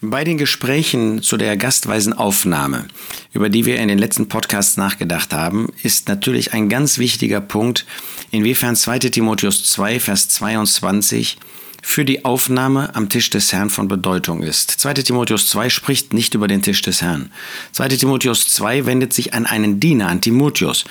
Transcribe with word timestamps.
Bei 0.00 0.24
den 0.24 0.36
Gesprächen 0.36 1.22
zu 1.22 1.36
der 1.36 1.56
gastweisen 1.56 2.12
Aufnahme, 2.12 2.86
über 3.32 3.48
die 3.48 3.64
wir 3.64 3.78
in 3.78 3.88
den 3.88 3.98
letzten 3.98 4.28
Podcasts 4.28 4.76
nachgedacht 4.76 5.32
haben, 5.32 5.72
ist 5.82 6.08
natürlich 6.08 6.52
ein 6.52 6.68
ganz 6.68 6.98
wichtiger 6.98 7.40
Punkt, 7.40 7.86
inwiefern 8.30 8.76
2 8.76 8.98
Timotheus 8.98 9.64
2, 9.64 10.00
Vers 10.00 10.28
22 10.28 11.38
für 11.80 12.04
die 12.04 12.24
Aufnahme 12.24 12.94
am 12.94 13.08
Tisch 13.08 13.30
des 13.30 13.52
Herrn 13.52 13.70
von 13.70 13.88
Bedeutung 13.88 14.42
ist. 14.42 14.70
2 14.72 14.94
Timotheus 14.94 15.48
2 15.50 15.70
spricht 15.70 16.12
nicht 16.12 16.34
über 16.34 16.48
den 16.48 16.62
Tisch 16.62 16.82
des 16.82 17.00
Herrn. 17.00 17.30
2 17.72 17.88
Timotheus 17.88 18.48
2 18.48 18.86
wendet 18.86 19.12
sich 19.12 19.32
an 19.32 19.46
einen 19.46 19.80
Diener, 19.80 20.08
an 20.08 20.20
Timotheus, 20.20 20.84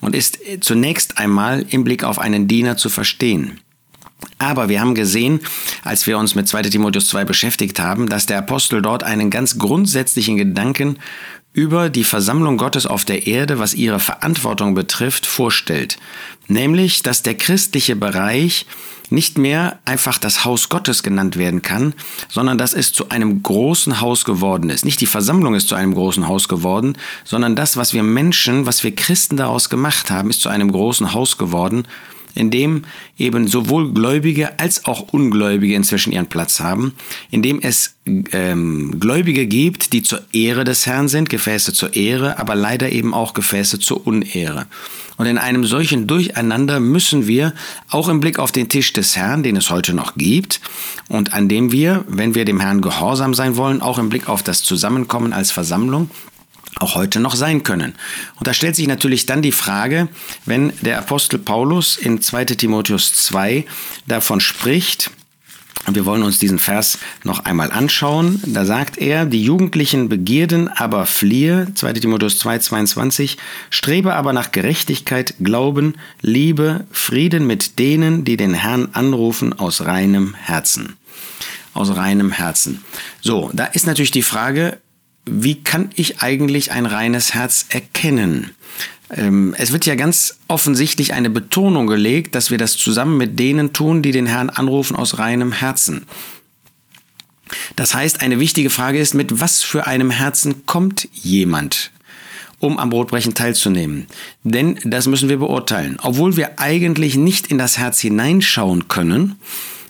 und 0.00 0.14
ist 0.14 0.38
zunächst 0.60 1.18
einmal 1.18 1.66
im 1.68 1.84
Blick 1.84 2.04
auf 2.04 2.18
einen 2.18 2.48
Diener 2.48 2.76
zu 2.76 2.88
verstehen. 2.88 3.60
Aber 4.38 4.68
wir 4.68 4.80
haben 4.80 4.94
gesehen, 4.94 5.40
als 5.82 6.06
wir 6.06 6.18
uns 6.18 6.34
mit 6.34 6.48
2 6.48 6.62
Timotheus 6.62 7.08
2 7.08 7.24
beschäftigt 7.24 7.78
haben, 7.78 8.08
dass 8.08 8.26
der 8.26 8.38
Apostel 8.38 8.82
dort 8.82 9.02
einen 9.02 9.30
ganz 9.30 9.58
grundsätzlichen 9.58 10.36
Gedanken 10.36 10.98
über 11.52 11.88
die 11.88 12.04
Versammlung 12.04 12.58
Gottes 12.58 12.86
auf 12.86 13.06
der 13.06 13.26
Erde, 13.26 13.58
was 13.58 13.72
ihre 13.72 13.98
Verantwortung 13.98 14.74
betrifft, 14.74 15.24
vorstellt. 15.24 15.96
Nämlich, 16.48 17.02
dass 17.02 17.22
der 17.22 17.34
christliche 17.34 17.96
Bereich 17.96 18.66
nicht 19.08 19.38
mehr 19.38 19.78
einfach 19.84 20.18
das 20.18 20.44
Haus 20.44 20.68
Gottes 20.68 21.02
genannt 21.02 21.36
werden 21.36 21.62
kann, 21.62 21.94
sondern 22.28 22.58
dass 22.58 22.74
es 22.74 22.92
zu 22.92 23.08
einem 23.08 23.42
großen 23.42 24.00
Haus 24.00 24.24
geworden 24.24 24.68
ist. 24.68 24.84
Nicht 24.84 25.00
die 25.00 25.06
Versammlung 25.06 25.54
ist 25.54 25.68
zu 25.68 25.74
einem 25.74 25.94
großen 25.94 26.28
Haus 26.28 26.48
geworden, 26.48 26.98
sondern 27.24 27.56
das, 27.56 27.76
was 27.76 27.94
wir 27.94 28.02
Menschen, 28.02 28.66
was 28.66 28.84
wir 28.84 28.94
Christen 28.94 29.38
daraus 29.38 29.70
gemacht 29.70 30.10
haben, 30.10 30.28
ist 30.28 30.42
zu 30.42 30.48
einem 30.48 30.70
großen 30.70 31.14
Haus 31.14 31.38
geworden 31.38 31.86
in 32.36 32.50
dem 32.50 32.84
eben 33.18 33.48
sowohl 33.48 33.92
Gläubige 33.92 34.58
als 34.58 34.84
auch 34.84 35.12
Ungläubige 35.12 35.74
inzwischen 35.74 36.12
ihren 36.12 36.26
Platz 36.26 36.60
haben, 36.60 36.94
in 37.30 37.42
dem 37.42 37.60
es 37.60 37.96
ähm, 38.32 39.00
Gläubige 39.00 39.46
gibt, 39.46 39.92
die 39.92 40.02
zur 40.02 40.22
Ehre 40.32 40.64
des 40.64 40.86
Herrn 40.86 41.08
sind, 41.08 41.28
Gefäße 41.28 41.72
zur 41.72 41.94
Ehre, 41.94 42.38
aber 42.38 42.54
leider 42.54 42.90
eben 42.92 43.14
auch 43.14 43.34
Gefäße 43.34 43.78
zur 43.78 44.06
Unehre. 44.06 44.66
Und 45.16 45.26
in 45.26 45.38
einem 45.38 45.64
solchen 45.64 46.06
Durcheinander 46.06 46.78
müssen 46.78 47.26
wir 47.26 47.54
auch 47.90 48.08
im 48.08 48.20
Blick 48.20 48.38
auf 48.38 48.52
den 48.52 48.68
Tisch 48.68 48.92
des 48.92 49.16
Herrn, 49.16 49.42
den 49.42 49.56
es 49.56 49.70
heute 49.70 49.94
noch 49.94 50.14
gibt, 50.16 50.60
und 51.08 51.32
an 51.32 51.48
dem 51.48 51.72
wir, 51.72 52.04
wenn 52.06 52.34
wir 52.34 52.44
dem 52.44 52.60
Herrn 52.60 52.82
gehorsam 52.82 53.34
sein 53.34 53.56
wollen, 53.56 53.80
auch 53.80 53.98
im 53.98 54.08
Blick 54.08 54.28
auf 54.28 54.42
das 54.42 54.62
Zusammenkommen 54.62 55.32
als 55.32 55.50
Versammlung, 55.50 56.10
auch 56.78 56.94
heute 56.94 57.20
noch 57.20 57.34
sein 57.34 57.62
können. 57.62 57.94
Und 58.36 58.46
da 58.46 58.54
stellt 58.54 58.76
sich 58.76 58.86
natürlich 58.86 59.26
dann 59.26 59.42
die 59.42 59.52
Frage, 59.52 60.08
wenn 60.44 60.72
der 60.80 60.98
Apostel 60.98 61.38
Paulus 61.38 61.96
in 61.96 62.20
2 62.20 62.44
Timotheus 62.44 63.14
2 63.14 63.64
davon 64.06 64.40
spricht, 64.40 65.10
und 65.86 65.94
wir 65.94 66.04
wollen 66.04 66.24
uns 66.24 66.40
diesen 66.40 66.58
Vers 66.58 66.98
noch 67.22 67.44
einmal 67.44 67.70
anschauen. 67.70 68.40
Da 68.44 68.64
sagt 68.64 68.98
er, 68.98 69.24
die 69.24 69.44
jugendlichen 69.44 70.08
Begierden 70.08 70.68
aber 70.68 71.06
fliehe, 71.06 71.68
2 71.74 71.92
Timotheus 71.92 72.40
2, 72.40 72.58
22, 72.58 73.38
strebe 73.70 74.14
aber 74.14 74.32
nach 74.32 74.50
Gerechtigkeit, 74.50 75.34
Glauben, 75.38 75.94
Liebe, 76.20 76.86
Frieden 76.90 77.46
mit 77.46 77.78
denen, 77.78 78.24
die 78.24 78.36
den 78.36 78.54
Herrn 78.54 78.88
anrufen 78.94 79.52
aus 79.52 79.82
reinem 79.82 80.34
Herzen. 80.34 80.96
Aus 81.72 81.94
reinem 81.94 82.32
Herzen. 82.32 82.82
So, 83.20 83.50
da 83.52 83.66
ist 83.66 83.86
natürlich 83.86 84.10
die 84.10 84.22
Frage, 84.22 84.78
wie 85.28 85.62
kann 85.62 85.90
ich 85.94 86.22
eigentlich 86.22 86.72
ein 86.72 86.86
reines 86.86 87.34
Herz 87.34 87.66
erkennen? 87.68 88.52
Ähm, 89.10 89.54
es 89.58 89.72
wird 89.72 89.86
ja 89.86 89.94
ganz 89.94 90.38
offensichtlich 90.48 91.12
eine 91.12 91.30
Betonung 91.30 91.86
gelegt, 91.86 92.34
dass 92.34 92.50
wir 92.50 92.58
das 92.58 92.76
zusammen 92.76 93.16
mit 93.16 93.38
denen 93.38 93.72
tun, 93.72 94.02
die 94.02 94.12
den 94.12 94.26
Herrn 94.26 94.50
anrufen 94.50 94.96
aus 94.96 95.18
reinem 95.18 95.52
Herzen. 95.52 96.06
Das 97.76 97.94
heißt, 97.94 98.22
eine 98.22 98.40
wichtige 98.40 98.70
Frage 98.70 98.98
ist, 98.98 99.14
mit 99.14 99.40
was 99.40 99.62
für 99.62 99.86
einem 99.86 100.10
Herzen 100.10 100.66
kommt 100.66 101.08
jemand, 101.12 101.92
um 102.58 102.78
am 102.78 102.90
Brotbrechen 102.90 103.34
teilzunehmen? 103.34 104.06
Denn 104.42 104.78
das 104.84 105.06
müssen 105.06 105.28
wir 105.28 105.38
beurteilen. 105.38 105.98
Obwohl 106.02 106.36
wir 106.36 106.58
eigentlich 106.58 107.16
nicht 107.16 107.48
in 107.48 107.58
das 107.58 107.78
Herz 107.78 108.00
hineinschauen 108.00 108.88
können, 108.88 109.36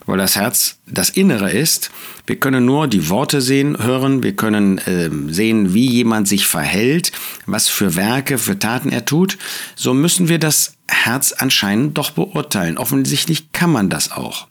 weil 0.06 0.18
das 0.18 0.36
Herz 0.36 0.78
das 0.86 1.10
Innere 1.10 1.50
ist. 1.50 1.90
Wir 2.26 2.36
können 2.36 2.64
nur 2.64 2.88
die 2.88 3.08
Worte 3.08 3.40
sehen, 3.40 3.82
hören, 3.82 4.22
wir 4.22 4.34
können 4.34 4.78
äh, 4.78 5.10
sehen, 5.32 5.74
wie 5.74 5.86
jemand 5.88 6.28
sich 6.28 6.46
verhält, 6.46 7.12
was 7.46 7.68
für 7.68 7.96
Werke, 7.96 8.38
für 8.38 8.58
Taten 8.58 8.90
er 8.90 9.04
tut. 9.04 9.36
So 9.74 9.94
müssen 9.94 10.28
wir 10.28 10.38
das 10.38 10.74
Herz 10.88 11.32
anscheinend 11.32 11.98
doch 11.98 12.10
beurteilen. 12.12 12.78
Offensichtlich 12.78 13.52
kann 13.52 13.70
man 13.70 13.90
das 13.90 14.12
auch. 14.12 14.46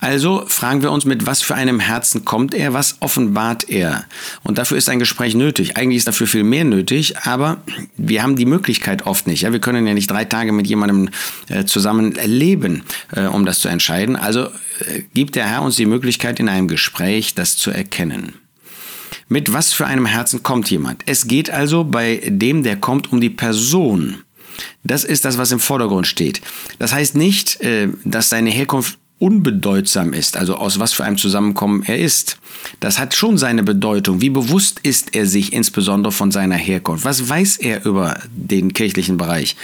Also 0.00 0.44
fragen 0.46 0.82
wir 0.82 0.92
uns, 0.92 1.04
mit 1.04 1.26
was 1.26 1.42
für 1.42 1.56
einem 1.56 1.80
Herzen 1.80 2.24
kommt 2.24 2.54
er, 2.54 2.72
was 2.72 2.98
offenbart 3.00 3.68
er? 3.68 4.04
Und 4.44 4.58
dafür 4.58 4.76
ist 4.76 4.88
ein 4.88 5.00
Gespräch 5.00 5.34
nötig. 5.34 5.76
Eigentlich 5.76 5.98
ist 5.98 6.08
dafür 6.08 6.28
viel 6.28 6.44
mehr 6.44 6.64
nötig, 6.64 7.18
aber 7.18 7.62
wir 7.96 8.22
haben 8.22 8.36
die 8.36 8.46
Möglichkeit 8.46 9.06
oft 9.06 9.26
nicht. 9.26 9.42
Ja, 9.42 9.52
wir 9.52 9.60
können 9.60 9.86
ja 9.86 9.94
nicht 9.94 10.10
drei 10.10 10.24
Tage 10.24 10.52
mit 10.52 10.68
jemandem 10.68 11.10
äh, 11.48 11.64
zusammen 11.64 12.12
leben, 12.24 12.84
äh, 13.12 13.22
um 13.22 13.44
das 13.44 13.58
zu 13.60 13.68
entscheiden. 13.68 14.14
Also 14.14 14.44
äh, 14.44 15.02
gibt 15.14 15.34
der 15.34 15.46
Herr 15.46 15.62
uns 15.62 15.76
die 15.76 15.86
Möglichkeit, 15.86 16.38
in 16.38 16.48
einem 16.48 16.68
Gespräch 16.68 17.34
das 17.34 17.56
zu 17.56 17.72
erkennen. 17.72 18.34
Mit 19.28 19.52
was 19.52 19.72
für 19.72 19.86
einem 19.86 20.06
Herzen 20.06 20.42
kommt 20.42 20.70
jemand? 20.70 21.02
Es 21.06 21.26
geht 21.26 21.50
also 21.50 21.84
bei 21.84 22.22
dem, 22.26 22.62
der 22.62 22.76
kommt, 22.76 23.12
um 23.12 23.20
die 23.20 23.30
Person. 23.30 24.22
Das 24.84 25.04
ist 25.04 25.24
das, 25.24 25.38
was 25.38 25.52
im 25.52 25.60
Vordergrund 25.60 26.06
steht. 26.06 26.40
Das 26.78 26.92
heißt 26.92 27.14
nicht, 27.16 27.60
äh, 27.60 27.88
dass 28.04 28.28
seine 28.28 28.50
Herkunft 28.50 28.98
unbedeutsam 29.18 30.12
ist, 30.12 30.36
also 30.36 30.56
aus 30.56 30.78
was 30.78 30.92
für 30.92 31.04
einem 31.04 31.18
Zusammenkommen 31.18 31.82
er 31.84 31.98
ist. 31.98 32.38
Das 32.80 32.98
hat 32.98 33.14
schon 33.14 33.36
seine 33.36 33.62
Bedeutung. 33.62 34.20
Wie 34.20 34.30
bewusst 34.30 34.80
ist 34.82 35.14
er 35.14 35.26
sich 35.26 35.52
insbesondere 35.52 36.12
von 36.12 36.30
seiner 36.30 36.56
Herkunft? 36.56 37.04
Was 37.04 37.28
weiß 37.28 37.56
er 37.56 37.84
über 37.84 38.20
den 38.30 38.72
kirchlichen 38.72 39.16
Bereich? 39.16 39.56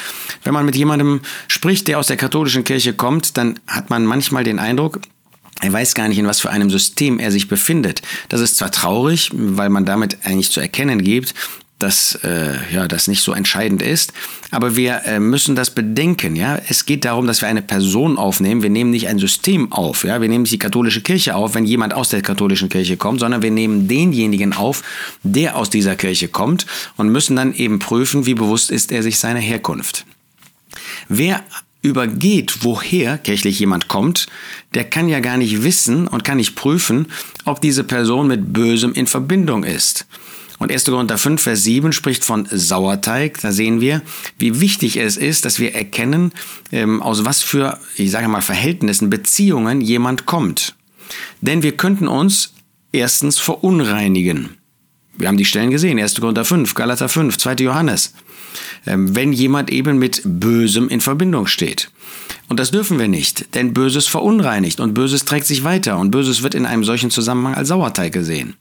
Wenn 0.43 0.55
man 0.55 0.67
mit 0.67 0.77
jemandem 0.77 1.21
spricht, 1.47 1.87
der 1.87 1.99
aus 1.99 2.09
der 2.09 2.17
katholischen 2.17 2.65
Kirche 2.65 2.95
kommt, 2.95 3.37
dann 3.37 3.61
hat 3.67 3.91
man 3.91 4.05
manchmal 4.05 4.43
den 4.43 4.59
Eindruck, 4.59 5.01
er 5.61 5.73
weiß 5.73 5.95
gar 5.95 6.09
nicht, 6.09 6.19
in 6.19 6.27
was 6.27 6.41
für 6.41 6.51
einem 6.51 6.69
System 6.69 7.21
er 7.21 7.31
sich 7.31 7.49
befindet. 7.49 8.03
Das 8.29 8.41
ist 8.41 8.57
zwar 8.57 8.73
traurig, 8.73 9.31
weil 9.33 9.71
man 9.71 9.85
damit 9.85 10.19
eigentlich 10.25 10.51
zu 10.51 10.61
erkennen 10.61 11.03
gibt, 11.03 11.33
dass 11.79 12.15
äh, 12.23 12.57
ja 12.73 12.87
das 12.87 13.09
nicht 13.09 13.23
so 13.23 13.33
entscheidend 13.33 13.83
ist, 13.83 14.13
aber 14.51 14.77
wir 14.77 15.03
äh, 15.05 15.19
müssen 15.19 15.57
das 15.57 15.71
bedenken. 15.71 16.37
Ja, 16.37 16.59
es 16.69 16.87
geht 16.87 17.05
darum, 17.05 17.27
dass 17.27 17.41
wir 17.41 17.49
eine 17.49 17.63
Person 17.63 18.17
aufnehmen. 18.17 18.63
Wir 18.63 18.71
nehmen 18.71 18.91
nicht 18.91 19.09
ein 19.09 19.19
System 19.19 19.73
auf. 19.73 20.05
Ja, 20.05 20.21
wir 20.21 20.29
nehmen 20.29 20.43
nicht 20.43 20.53
die 20.53 20.59
katholische 20.59 21.01
Kirche 21.01 21.35
auf, 21.35 21.55
wenn 21.55 21.65
jemand 21.65 21.93
aus 21.93 22.11
der 22.11 22.23
katholischen 22.23 22.69
Kirche 22.69 22.97
kommt, 22.97 23.21
sondern 23.21 23.43
wir 23.43 23.51
nehmen 23.51 23.89
denjenigen 23.89 24.53
auf, 24.53 24.83
der 25.23 25.57
aus 25.57 25.69
dieser 25.69 25.97
Kirche 25.97 26.29
kommt 26.29 26.67
und 26.97 27.09
müssen 27.09 27.37
dann 27.37 27.55
eben 27.55 27.79
prüfen, 27.81 28.27
wie 28.27 28.35
bewusst 28.35 28.71
ist 28.71 28.93
er 28.93 29.03
sich 29.03 29.19
seiner 29.19 29.41
Herkunft. 29.41 30.07
Wer 31.09 31.43
übergeht, 31.83 32.59
woher 32.63 33.19
kirchlich 33.19 33.59
jemand 33.59 33.89
kommt, 33.89 34.27
der 34.73 34.85
kann 34.85 35.09
ja 35.09 35.21
gar 35.21 35.37
nicht 35.37 35.65
wissen 35.65 36.09
und 36.09 36.25
kann 36.25 36.39
nicht 36.39 36.55
prüfen, 36.55 37.09
ob 37.45 37.61
diese 37.61 37.85
Person 37.85 38.27
mit 38.27 38.55
Bösem 38.55 38.95
in 38.95 39.07
Verbindung 39.07 39.65
ist. 39.65 40.07
Und 40.59 40.71
1. 40.71 40.85
Korinther 40.85 41.19
5, 41.19 41.43
Vers 41.43 41.65
7 41.65 41.93
spricht 41.93 42.25
von 42.25 42.47
Sauerteig. 42.51 43.41
Da 43.41 43.53
sehen 43.53 43.81
wir, 43.81 44.03
wie 44.39 44.61
wichtig 44.61 44.97
es 44.97 45.17
ist, 45.17 45.45
dass 45.45 45.59
wir 45.59 45.75
erkennen, 45.75 46.33
ähm, 46.71 47.03
aus 47.03 47.25
was 47.25 47.43
für, 47.43 47.79
ich 47.97 48.11
sage 48.11 48.29
mal, 48.29 48.41
Verhältnissen, 48.41 49.11
Beziehungen 49.11 49.81
jemand 49.81 50.27
kommt. 50.27 50.75
Denn 51.41 51.63
wir 51.63 51.73
könnten 51.73 52.09
uns 52.09 52.55
erstens 52.93 53.39
verunreinigen. 53.39 54.57
Wir 55.17 55.29
haben 55.29 55.37
die 55.37 55.45
Stellen 55.45 55.71
gesehen, 55.71 55.99
1. 55.99 56.21
Korinther 56.21 56.45
5, 56.45 56.75
Galater 56.75 57.09
5, 57.09 57.37
2. 57.39 57.55
Johannes. 57.55 58.15
Ähm, 58.87 59.15
wenn 59.17 59.33
jemand 59.33 59.71
eben 59.71 59.99
mit 59.99 60.23
Bösem 60.25 60.89
in 60.89 61.01
Verbindung 61.01 61.47
steht. 61.47 61.91
Und 62.49 62.61
das 62.61 62.71
dürfen 62.71 62.99
wir 62.99 63.09
nicht, 63.09 63.55
denn 63.55 63.73
Böses 63.73 64.07
verunreinigt 64.07 64.81
und 64.81 64.95
Böses 64.95 65.25
trägt 65.25 65.47
sich 65.47 65.65
weiter 65.65 65.99
und 65.99 66.11
Böses 66.11 66.43
wird 66.43 66.55
in 66.55 66.67
einem 66.67 66.85
solchen 66.85 67.11
Zusammenhang 67.11 67.55
als 67.55 67.69
Sauerteig 67.69 68.13
gesehen. 68.13 68.55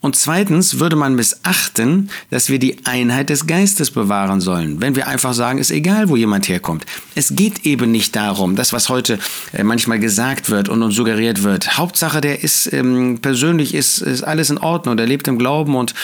Und 0.00 0.16
zweitens 0.16 0.80
würde 0.80 0.96
man 0.96 1.14
missachten, 1.14 2.10
dass 2.30 2.48
wir 2.48 2.58
die 2.58 2.84
Einheit 2.84 3.30
des 3.30 3.46
Geistes 3.46 3.90
bewahren 3.90 4.40
sollen, 4.40 4.80
wenn 4.80 4.96
wir 4.96 5.08
einfach 5.08 5.32
sagen, 5.32 5.58
ist 5.58 5.70
egal, 5.70 6.08
wo 6.08 6.16
jemand 6.16 6.48
herkommt. 6.48 6.84
Es 7.14 7.34
geht 7.34 7.64
eben 7.64 7.90
nicht 7.90 8.16
darum, 8.16 8.56
das, 8.56 8.72
was 8.72 8.88
heute 8.88 9.18
äh, 9.52 9.62
manchmal 9.62 9.98
gesagt 9.98 10.50
wird 10.50 10.68
und 10.68 10.82
uns 10.82 10.94
suggeriert 10.94 11.42
wird. 11.42 11.78
Hauptsache, 11.78 12.20
der 12.20 12.42
ist 12.42 12.72
ähm, 12.72 13.18
persönlich, 13.20 13.74
ist, 13.74 13.98
ist 13.98 14.22
alles 14.22 14.50
in 14.50 14.58
Ordnung, 14.58 14.96
der 14.96 15.06
lebt 15.06 15.28
im 15.28 15.38
Glauben 15.38 15.76
und 15.76 15.94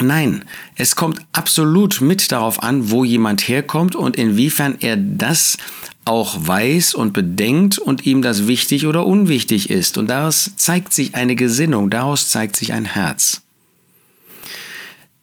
Nein, 0.00 0.44
es 0.76 0.96
kommt 0.96 1.20
absolut 1.32 2.00
mit 2.00 2.32
darauf 2.32 2.62
an, 2.62 2.90
wo 2.90 3.04
jemand 3.04 3.46
herkommt 3.48 3.94
und 3.94 4.16
inwiefern 4.16 4.76
er 4.80 4.96
das 4.96 5.56
auch 6.04 6.36
weiß 6.46 6.94
und 6.94 7.12
bedenkt 7.12 7.78
und 7.78 8.04
ihm 8.04 8.20
das 8.20 8.46
wichtig 8.46 8.86
oder 8.86 9.06
unwichtig 9.06 9.70
ist. 9.70 9.96
Und 9.96 10.08
daraus 10.08 10.52
zeigt 10.56 10.92
sich 10.92 11.14
eine 11.14 11.36
Gesinnung, 11.36 11.90
daraus 11.90 12.28
zeigt 12.28 12.56
sich 12.56 12.72
ein 12.72 12.84
Herz. 12.84 13.42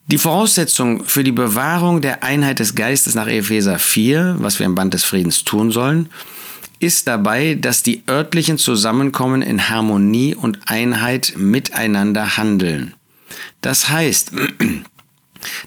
Die 0.07 0.18
Voraussetzung 0.18 1.06
für 1.06 1.24
die 1.24 1.31
Bewahrung 1.31 2.01
der 2.01 2.24
Einheit 2.24 2.59
des 2.59 2.75
Geistes 2.75 3.15
nach 3.15 3.27
Epheser 3.27 3.79
4, 3.79 4.38
was 4.39 4.59
wir 4.59 4.65
im 4.65 4.75
Band 4.75 4.94
des 4.94 5.03
Friedens 5.06 5.44
tun 5.44 5.71
sollen, 5.71 6.09
ist 6.79 7.07
dabei, 7.07 7.56
dass 7.56 7.83
die 7.83 8.03
örtlichen 8.09 8.57
Zusammenkommen 8.57 9.41
in 9.41 9.69
Harmonie 9.69 10.33
und 10.33 10.59
Einheit 10.65 11.33
miteinander 11.38 12.38
handeln. 12.38 12.95
Das 13.61 13.89
heißt, 13.89 14.31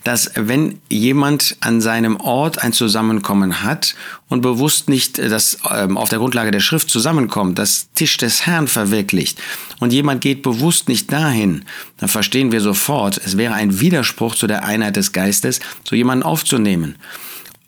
dass 0.04 0.30
wenn 0.34 0.80
jemand 0.88 1.56
an 1.60 1.80
seinem 1.80 2.16
Ort 2.16 2.62
ein 2.62 2.72
Zusammenkommen 2.72 3.62
hat 3.62 3.94
und 4.28 4.40
bewusst 4.40 4.88
nicht 4.88 5.18
äh, 5.18 5.28
das 5.28 5.58
ähm, 5.70 5.96
auf 5.96 6.08
der 6.08 6.18
Grundlage 6.18 6.50
der 6.50 6.60
Schrift 6.60 6.90
zusammenkommt, 6.90 7.58
das 7.58 7.88
Tisch 7.94 8.16
des 8.16 8.46
Herrn 8.46 8.68
verwirklicht 8.68 9.40
und 9.80 9.92
jemand 9.92 10.20
geht 10.20 10.42
bewusst 10.42 10.88
nicht 10.88 11.10
dahin, 11.12 11.64
dann 11.98 12.08
verstehen 12.08 12.52
wir 12.52 12.60
sofort, 12.60 13.20
es 13.24 13.36
wäre 13.36 13.54
ein 13.54 13.80
Widerspruch 13.80 14.34
zu 14.34 14.46
der 14.46 14.64
Einheit 14.64 14.96
des 14.96 15.12
Geistes, 15.12 15.60
so 15.88 15.96
jemanden 15.96 16.24
aufzunehmen. 16.24 16.96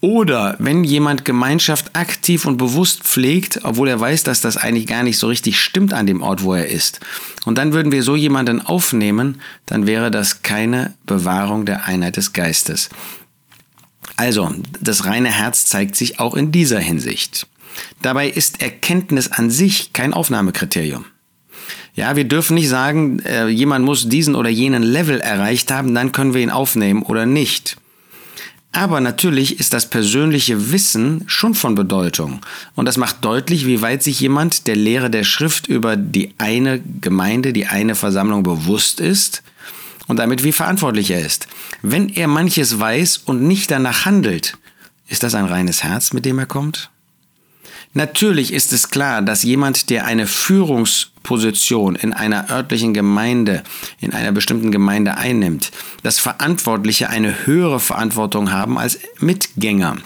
Oder 0.07 0.55
wenn 0.61 0.85
jemand 0.85 1.25
Gemeinschaft 1.25 1.97
aktiv 1.97 2.47
und 2.47 2.59
bewusst 2.59 3.03
pflegt, 3.03 3.65
obwohl 3.65 3.89
er 3.89 3.99
weiß, 3.99 4.23
dass 4.23 4.41
das 4.41 4.57
eigentlich 4.57 4.87
gar 4.87 5.03
nicht 5.03 5.19
so 5.19 5.27
richtig 5.27 5.61
stimmt 5.61 5.93
an 5.93 6.07
dem 6.07 6.23
Ort, 6.23 6.45
wo 6.45 6.55
er 6.55 6.69
ist. 6.69 7.01
Und 7.45 7.59
dann 7.59 7.73
würden 7.73 7.91
wir 7.91 8.05
so 8.05 8.15
jemanden 8.15 8.61
aufnehmen, 8.61 9.41
dann 9.67 9.89
wäre 9.89 10.13
das 10.13 10.43
keine 10.43 10.95
Bewahrung 11.07 11.67
der 11.67 11.87
Einheit 11.87 12.19
des 12.19 12.33
Geistes. 12.33 12.89
Also, 14.17 14.55
das 14.81 15.07
reine 15.07 15.33
Herz 15.33 15.67
zeigt 15.67 15.97
sich 15.97 16.21
auch 16.21 16.37
in 16.37 16.53
dieser 16.53 16.79
Hinsicht. 16.79 17.49
Dabei 18.01 18.29
ist 18.29 18.63
Erkenntnis 18.63 19.33
an 19.33 19.51
sich 19.51 19.93
kein 19.93 20.15
Aufnahmekriterium. 20.15 21.05
Ja, 21.97 22.15
wir 22.15 22.29
dürfen 22.29 22.55
nicht 22.55 22.69
sagen, 22.69 23.19
äh, 23.25 23.49
jemand 23.49 23.85
muss 23.85 24.09
diesen 24.09 24.37
oder 24.37 24.51
jenen 24.51 24.85
Level 24.85 25.19
erreicht 25.19 25.73
haben, 25.73 25.97
dann 25.97 26.13
können 26.13 26.33
wir 26.33 26.43
ihn 26.43 26.51
aufnehmen 26.51 27.03
oder 27.03 27.27
nicht. 27.27 27.77
Aber 28.77 29.01
natürlich 29.01 29.59
ist 29.59 29.73
das 29.73 29.89
persönliche 29.89 30.71
Wissen 30.71 31.25
schon 31.29 31.55
von 31.55 31.75
Bedeutung. 31.75 32.43
Und 32.75 32.85
das 32.85 32.99
macht 32.99 33.25
deutlich, 33.25 33.65
wie 33.65 33.81
weit 33.81 34.03
sich 34.03 34.21
jemand 34.21 34.67
der 34.67 34.77
Lehre 34.77 35.09
der 35.09 35.25
Schrift 35.25 35.67
über 35.67 35.97
die 35.97 36.35
eine 36.37 36.83
Gemeinde, 37.01 37.55
die 37.55 37.65
eine 37.65 37.95
Versammlung 37.95 38.43
bewusst 38.43 39.01
ist 39.01 39.43
und 40.09 40.19
damit 40.19 40.45
wie 40.45 40.53
verantwortlich 40.53 41.11
er 41.11 41.25
ist. 41.25 41.49
Wenn 41.81 42.11
er 42.11 42.29
manches 42.29 42.79
weiß 42.79 43.23
und 43.25 43.41
nicht 43.41 43.71
danach 43.71 44.05
handelt, 44.05 44.59
ist 45.09 45.23
das 45.23 45.35
ein 45.35 45.47
reines 45.47 45.83
Herz, 45.83 46.13
mit 46.13 46.27
dem 46.27 46.39
er 46.39 46.45
kommt? 46.45 46.91
Natürlich 47.95 48.53
ist 48.53 48.75
es 48.75 48.91
klar, 48.91 49.23
dass 49.23 49.43
jemand, 49.43 49.89
der 49.89 50.05
eine 50.05 50.27
Führungsposition 51.27 51.97
in 51.97 52.13
einer 52.13 52.51
örtlichen 52.51 52.95
Gemeinde, 52.95 53.63
in 54.01 54.13
einer 54.15 54.33
bestimmten 54.33 54.71
Gemeinde 54.71 55.17
einnimmt, 55.17 55.73
dass 56.03 56.19
Verantwortliche 56.21 57.11
eine 57.11 57.47
höhere 57.47 57.81
Verantwortung 57.81 58.53
haben 58.53 58.79
als 58.79 58.99
Mitgänger 59.19 59.97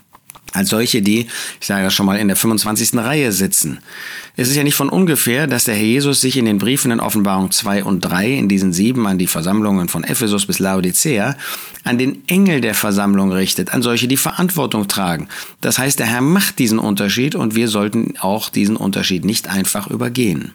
als 0.52 0.70
solche, 0.70 1.00
die, 1.00 1.28
ich 1.60 1.66
sage 1.68 1.84
das 1.84 1.94
schon 1.94 2.06
mal, 2.06 2.18
in 2.18 2.26
der 2.26 2.36
25. 2.36 2.96
Reihe 2.96 3.30
sitzen. 3.30 3.78
Es 4.34 4.48
ist 4.48 4.56
ja 4.56 4.64
nicht 4.64 4.74
von 4.74 4.88
ungefähr, 4.88 5.46
dass 5.46 5.62
der 5.62 5.76
Herr 5.76 5.84
Jesus 5.84 6.20
sich 6.20 6.36
in 6.36 6.44
den 6.44 6.58
Briefen 6.58 6.90
in 6.90 6.98
Offenbarung 6.98 7.52
2 7.52 7.84
und 7.84 8.00
3, 8.00 8.32
in 8.32 8.48
diesen 8.48 8.72
sieben 8.72 9.06
an 9.06 9.16
die 9.16 9.28
Versammlungen 9.28 9.86
von 9.86 10.02
Ephesus 10.02 10.46
bis 10.46 10.58
Laodicea, 10.58 11.36
an 11.84 11.98
den 11.98 12.26
Engel 12.26 12.60
der 12.60 12.74
Versammlung 12.74 13.30
richtet, 13.30 13.72
an 13.72 13.82
solche, 13.82 14.08
die 14.08 14.16
Verantwortung 14.16 14.88
tragen. 14.88 15.28
Das 15.60 15.78
heißt, 15.78 16.00
der 16.00 16.06
Herr 16.06 16.20
macht 16.20 16.58
diesen 16.58 16.80
Unterschied 16.80 17.36
und 17.36 17.54
wir 17.54 17.68
sollten 17.68 18.14
auch 18.18 18.48
diesen 18.48 18.74
Unterschied 18.74 19.24
nicht 19.24 19.48
einfach 19.48 19.86
übergehen. 19.86 20.54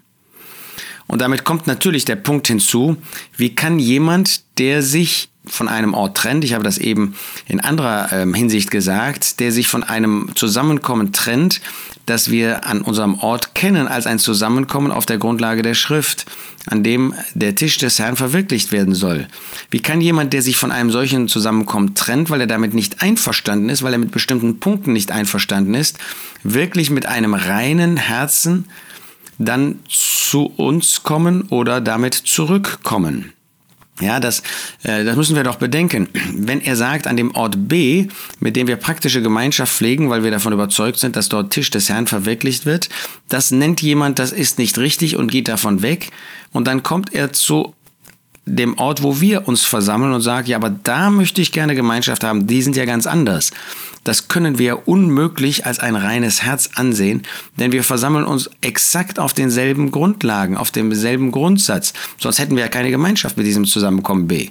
Und 1.08 1.22
damit 1.22 1.44
kommt 1.44 1.68
natürlich 1.68 2.06
der 2.06 2.16
Punkt 2.16 2.48
hinzu, 2.48 2.98
wie 3.38 3.54
kann 3.54 3.80
jemand, 3.80 4.42
der 4.58 4.82
sich 4.82 5.30
von 5.48 5.68
einem 5.68 5.94
Ort 5.94 6.18
trennt, 6.18 6.44
ich 6.44 6.54
habe 6.54 6.64
das 6.64 6.78
eben 6.78 7.16
in 7.48 7.60
anderer 7.60 8.12
ähm, 8.12 8.34
Hinsicht 8.34 8.72
gesagt, 8.72 9.40
der 9.40 9.52
sich 9.52 9.68
von 9.68 9.84
einem 9.84 10.32
Zusammenkommen 10.36 11.14
trennt, 11.14 11.62
das 12.06 12.30
wir 12.32 12.66
an 12.66 12.82
unserem 12.82 13.16
Ort 13.16 13.56
kennen 13.56 13.88
als 13.88 14.08
ein 14.08 14.20
Zusammenkommen 14.20 14.92
auf 14.92 15.06
der 15.06 15.18
Grundlage 15.18 15.62
der 15.62 15.74
Schrift, 15.74 16.26
an 16.68 16.84
dem 16.84 17.14
der 17.34 17.56
Tisch 17.56 17.78
des 17.78 18.00
Herrn 18.00 18.16
verwirklicht 18.16 18.72
werden 18.72 18.96
soll. 18.96 19.28
Wie 19.70 19.82
kann 19.82 20.02
jemand, 20.02 20.34
der 20.34 20.42
sich 20.42 20.58
von 20.58 20.72
einem 20.72 20.92
solchen 20.92 21.28
Zusammenkommen 21.28 21.96
trennt, 21.96 22.30
weil 22.30 22.42
er 22.42 22.48
damit 22.48 22.74
nicht 22.74 23.02
einverstanden 23.02 23.70
ist, 23.70 23.84
weil 23.84 23.94
er 23.94 24.00
mit 24.00 24.12
bestimmten 24.12 24.60
Punkten 24.60 24.94
nicht 24.94 25.12
einverstanden 25.12 25.74
ist, 25.74 25.98
wirklich 26.44 26.90
mit 26.90 27.06
einem 27.06 27.34
reinen 27.34 27.98
Herzen 27.98 28.66
dann 29.38 29.80
zu 29.88 30.46
uns 30.58 31.04
kommen 31.04 31.44
oder 31.50 31.82
damit 31.82 32.14
zurückkommen? 32.14 33.34
Ja, 34.02 34.20
das, 34.20 34.44
äh, 34.84 35.06
das 35.06 35.16
müssen 35.16 35.38
wir 35.38 35.44
doch 35.44 35.56
bedenken. 35.56 36.10
Wenn 36.34 36.60
er 36.60 36.76
sagt, 36.76 37.08
an 37.08 37.16
dem 37.16 37.34
Ort 37.34 37.70
B, 37.70 38.08
mit 38.40 38.58
dem 38.58 38.68
wir 38.68 38.76
praktische 38.76 39.22
Gemeinschaft 39.22 39.74
pflegen, 39.74 40.10
weil 40.10 40.24
wir 40.24 40.32
davon 40.32 40.52
überzeugt 40.52 41.00
sind, 41.00 41.16
dass 41.16 41.30
dort 41.30 41.54
Tisch 41.54 41.70
des 41.70 41.88
Herrn 41.88 42.06
verwirklicht 42.06 42.66
wird, 42.66 42.90
das 43.30 43.52
nennt 43.52 43.82
jemand, 43.82 44.20
das 44.20 44.34
ist 44.34 44.60
nicht 44.60 44.78
richtig 44.78 45.16
und 45.16 45.32
geht 45.32 45.48
davon 45.48 45.82
weg. 45.82 46.12
Und 46.52 46.68
dann 46.68 46.84
kommt 46.84 47.14
er 47.14 47.32
zu 47.32 47.74
dem 48.46 48.78
Ort, 48.78 49.02
wo 49.02 49.20
wir 49.22 49.48
uns 49.48 49.66
versammeln 49.66 50.14
und 50.14 50.22
sagt, 50.22 50.48
ja, 50.48 50.58
aber 50.58 50.70
da 50.70 51.10
möchte 51.10 51.42
ich 51.42 51.52
gerne 51.52 51.76
Gemeinschaft 51.76 52.24
haben, 52.24 52.48
die 52.48 52.62
sind 52.62 52.76
ja 52.76 52.86
ganz 52.86 53.08
anders. 53.08 53.52
Das 54.04 54.28
können 54.28 54.60
wir 54.60 54.88
unmöglich 54.88 55.66
als 55.66 55.80
ein 55.80 55.96
reines 55.96 56.44
Herz 56.44 56.70
ansehen, 56.76 57.24
denn 57.58 57.72
wir 57.72 57.84
versammeln 57.84 58.24
uns 58.24 58.52
exakt 58.62 59.18
auf 59.18 59.34
denselben 59.34 59.90
Grundlagen, 59.90 60.58
auf 60.58 60.70
demselben 60.70 61.32
Grundsatz. 61.32 61.94
Sonst 62.20 62.38
hätten 62.38 62.56
wir 62.56 62.64
ja 62.64 62.70
keine 62.70 62.92
Gemeinschaft 62.92 63.36
mit 63.36 63.48
diesem 63.48 63.66
Zusammenkommen 63.66 64.28
B. 64.28 64.50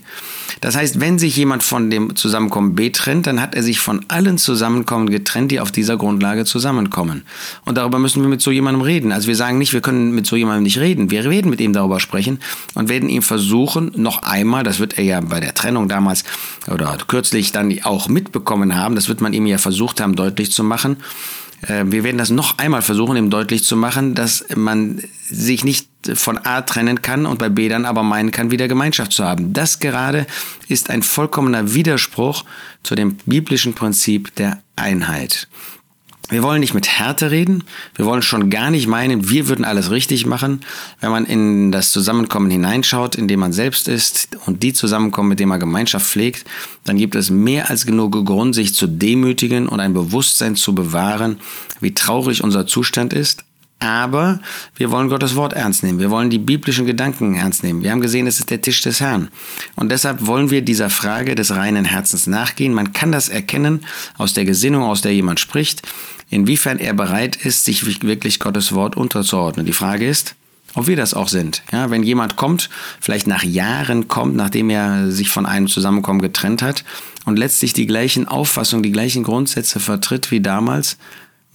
Das 0.60 0.74
heißt, 0.74 1.00
wenn 1.00 1.18
sich 1.18 1.36
jemand 1.36 1.62
von 1.62 1.90
dem 1.90 2.16
Zusammenkommen 2.16 2.74
B 2.74 2.90
trennt, 2.90 3.28
dann 3.28 3.40
hat 3.40 3.54
er 3.54 3.62
sich 3.62 3.78
von 3.78 4.04
allen 4.08 4.38
Zusammenkommen 4.38 5.08
getrennt, 5.08 5.52
die 5.52 5.60
auf 5.60 5.70
dieser 5.70 5.96
Grundlage 5.96 6.44
zusammenkommen. 6.44 7.22
Und 7.64 7.78
darüber 7.78 8.00
müssen 8.00 8.22
wir 8.22 8.28
mit 8.28 8.42
so 8.42 8.50
jemandem 8.50 8.82
reden. 8.82 9.12
Also 9.12 9.28
wir 9.28 9.36
sagen 9.36 9.58
nicht, 9.58 9.72
wir 9.72 9.80
können 9.80 10.12
mit 10.12 10.26
so 10.26 10.34
jemandem 10.34 10.64
nicht 10.64 10.78
reden. 10.78 11.10
Wir 11.10 11.30
werden 11.30 11.50
mit 11.50 11.60
ihm 11.60 11.72
darüber 11.72 12.00
sprechen 12.00 12.40
und 12.74 12.88
werden 12.88 13.08
ihm 13.08 13.22
versuchen, 13.22 13.92
noch 13.96 14.24
einmal, 14.24 14.64
das 14.64 14.80
wird 14.80 14.98
er 14.98 15.04
ja 15.04 15.20
bei 15.20 15.38
der 15.38 15.54
Trennung 15.54 15.88
damals 15.88 16.24
oder 16.68 16.98
kürzlich 17.06 17.52
dann 17.52 17.72
auch 17.84 18.08
mitbekommen 18.08 18.74
haben, 18.74 18.96
das 18.96 19.08
wird 19.08 19.20
man 19.20 19.32
ihm 19.32 19.44
ihm 19.44 19.50
ja 19.50 19.58
versucht 19.58 20.00
haben, 20.00 20.16
deutlich 20.16 20.50
zu 20.50 20.64
machen. 20.64 20.96
Äh, 21.62 21.84
wir 21.86 22.04
werden 22.04 22.18
das 22.18 22.30
noch 22.30 22.58
einmal 22.58 22.82
versuchen, 22.82 23.16
ihm 23.16 23.30
deutlich 23.30 23.64
zu 23.64 23.76
machen, 23.76 24.14
dass 24.14 24.44
man 24.54 25.00
sich 25.28 25.64
nicht 25.64 25.88
von 26.14 26.38
A 26.38 26.62
trennen 26.62 27.02
kann 27.02 27.26
und 27.26 27.38
bei 27.38 27.48
B 27.48 27.68
dann 27.68 27.84
aber 27.84 28.02
meinen 28.02 28.30
kann, 28.30 28.50
wieder 28.50 28.68
Gemeinschaft 28.68 29.12
zu 29.12 29.24
haben. 29.24 29.52
Das 29.52 29.78
gerade 29.78 30.26
ist 30.68 30.90
ein 30.90 31.02
vollkommener 31.02 31.74
Widerspruch 31.74 32.44
zu 32.82 32.94
dem 32.94 33.16
biblischen 33.26 33.74
Prinzip 33.74 34.34
der 34.36 34.62
Einheit. 34.76 35.48
Wir 36.30 36.42
wollen 36.42 36.60
nicht 36.60 36.72
mit 36.72 36.88
Härte 36.88 37.30
reden. 37.30 37.64
Wir 37.96 38.06
wollen 38.06 38.22
schon 38.22 38.48
gar 38.48 38.70
nicht 38.70 38.86
meinen, 38.86 39.28
wir 39.28 39.46
würden 39.48 39.64
alles 39.64 39.90
richtig 39.90 40.24
machen. 40.24 40.62
Wenn 41.00 41.10
man 41.10 41.26
in 41.26 41.70
das 41.70 41.92
Zusammenkommen 41.92 42.50
hineinschaut, 42.50 43.14
in 43.14 43.28
dem 43.28 43.40
man 43.40 43.52
selbst 43.52 43.88
ist 43.88 44.30
und 44.46 44.62
die 44.62 44.72
zusammenkommen, 44.72 45.28
mit 45.28 45.40
dem 45.40 45.50
man 45.50 45.60
Gemeinschaft 45.60 46.06
pflegt, 46.06 46.46
dann 46.84 46.96
gibt 46.96 47.14
es 47.14 47.28
mehr 47.28 47.68
als 47.68 47.84
genug 47.84 48.24
Grund, 48.24 48.54
sich 48.54 48.74
zu 48.74 48.86
demütigen 48.86 49.68
und 49.68 49.80
ein 49.80 49.92
Bewusstsein 49.92 50.56
zu 50.56 50.74
bewahren, 50.74 51.40
wie 51.80 51.92
traurig 51.92 52.42
unser 52.42 52.66
Zustand 52.66 53.12
ist, 53.12 53.44
aber 53.84 54.40
wir 54.76 54.90
wollen 54.90 55.08
Gottes 55.08 55.36
Wort 55.36 55.52
ernst 55.52 55.82
nehmen. 55.82 55.98
Wir 55.98 56.10
wollen 56.10 56.30
die 56.30 56.38
biblischen 56.38 56.86
Gedanken 56.86 57.34
ernst 57.34 57.62
nehmen. 57.62 57.82
Wir 57.82 57.90
haben 57.90 58.00
gesehen, 58.00 58.26
es 58.26 58.40
ist 58.40 58.50
der 58.50 58.60
Tisch 58.60 58.80
des 58.82 59.00
Herrn. 59.00 59.28
Und 59.76 59.92
deshalb 59.92 60.26
wollen 60.26 60.50
wir 60.50 60.62
dieser 60.62 60.90
Frage 60.90 61.34
des 61.34 61.54
reinen 61.54 61.84
Herzens 61.84 62.26
nachgehen. 62.26 62.72
Man 62.72 62.92
kann 62.92 63.12
das 63.12 63.28
erkennen 63.28 63.84
aus 64.16 64.32
der 64.32 64.44
Gesinnung, 64.44 64.82
aus 64.82 65.02
der 65.02 65.14
jemand 65.14 65.38
spricht, 65.38 65.82
inwiefern 66.30 66.78
er 66.78 66.94
bereit 66.94 67.36
ist, 67.36 67.64
sich 67.64 67.84
wirklich 68.02 68.40
Gottes 68.40 68.72
Wort 68.72 68.96
unterzuordnen. 68.96 69.66
Die 69.66 69.72
Frage 69.72 70.08
ist, 70.08 70.34
ob 70.74 70.86
wir 70.86 70.96
das 70.96 71.14
auch 71.14 71.28
sind. 71.28 71.62
Ja, 71.70 71.90
wenn 71.90 72.02
jemand 72.02 72.36
kommt, 72.36 72.70
vielleicht 73.00 73.26
nach 73.26 73.44
Jahren 73.44 74.08
kommt, 74.08 74.34
nachdem 74.34 74.70
er 74.70 75.10
sich 75.10 75.28
von 75.28 75.46
einem 75.46 75.68
Zusammenkommen 75.68 76.20
getrennt 76.20 76.62
hat 76.62 76.84
und 77.26 77.38
letztlich 77.38 77.74
die 77.74 77.86
gleichen 77.86 78.26
Auffassungen, 78.26 78.82
die 78.82 78.92
gleichen 78.92 79.22
Grundsätze 79.22 79.78
vertritt 79.78 80.30
wie 80.30 80.40
damals, 80.40 80.96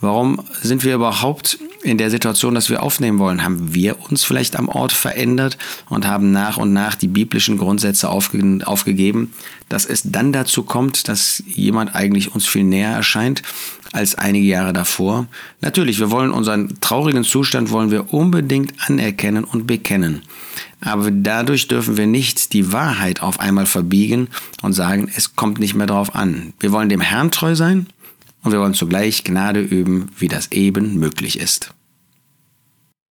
Warum 0.02 0.42
sind 0.62 0.84
wir 0.84 0.96
überhaupt 0.96 1.60
in 1.82 1.98
der 1.98 2.10
Situation, 2.10 2.56
dass 2.56 2.70
wir 2.70 2.84
aufnehmen 2.84 3.20
wollen? 3.20 3.44
Haben 3.44 3.74
wir 3.74 3.98
uns 4.10 4.24
vielleicht 4.24 4.56
am 4.58 4.68
Ort 4.68 4.92
verändert 4.92 5.58
und 5.88 6.06
haben 6.06 6.32
nach 6.32 6.58
und 6.58 6.74
nach 6.74 6.96
die 6.96 7.08
biblischen 7.08 7.58
Grundsätze 7.58 8.10
aufge 8.10 8.60
aufgegeben, 8.66 9.34
dass 9.70 9.86
es 9.86 10.04
dann 10.06 10.34
dazu 10.34 10.64
kommt, 10.64 11.08
dass 11.08 11.44
jemand 11.48 11.96
eigentlich 11.96 12.34
uns 12.34 12.48
viel 12.48 12.64
näher 12.64 12.92
erscheint 12.92 13.42
als 13.92 14.16
einige 14.16 14.46
Jahre 14.46 14.74
davor? 14.74 15.28
Natürlich, 15.62 16.00
wir 16.00 16.12
wollen 16.12 16.32
unseren 16.32 16.80
traurigen 16.82 17.24
Zustand 17.24 17.72
wollen 17.72 17.92
wir 17.92 18.14
unbedingt 18.14 18.74
anerkennen 18.88 19.44
und 19.44 19.68
bekennen. 19.68 20.22
Aber 20.82 21.12
dadurch 21.12 21.68
dürfen 21.68 21.98
wir 21.98 22.08
nicht 22.08 22.54
die 22.54 22.72
Wahrheit 22.72 23.22
auf 23.22 23.40
einmal 23.40 23.66
verbiegen 23.66 24.30
und 24.62 24.74
sagen, 24.74 25.12
es 25.16 25.36
kommt 25.36 25.60
nicht 25.60 25.76
mehr 25.76 25.88
drauf 25.88 26.16
an. 26.16 26.54
Wir 26.60 26.72
wollen 26.72 26.90
dem 26.90 27.02
Herrn 27.02 27.32
treu 27.32 27.56
sein 27.56 27.88
und 28.44 28.52
wir 28.52 28.60
wollen 28.60 28.74
zugleich 28.74 29.24
Gnade 29.24 29.62
üben, 29.62 30.12
wie 30.18 30.28
das 30.28 30.52
eben 30.52 31.00
möglich 31.00 31.40
ist. 31.40 31.74